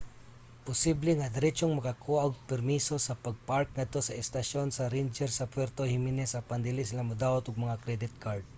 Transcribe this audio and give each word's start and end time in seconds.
posible 0.67 1.11
nga 1.15 1.33
diretsong 1.35 1.73
makakuha 1.77 2.21
og 2.27 2.45
permiso 2.51 2.95
sa 3.01 3.19
pag-park 3.25 3.67
ngadto 3.73 3.99
sa 4.03 4.17
estasyon 4.23 4.67
sa 4.71 4.89
ranger 4.95 5.29
sa 5.33 5.49
puerto 5.53 5.81
jimenez 5.91 6.31
apan 6.39 6.61
dili 6.67 6.83
sila 6.85 7.09
modawat 7.09 7.43
og 7.47 7.61
mga 7.65 7.81
credit 7.83 8.13
card 8.23 8.45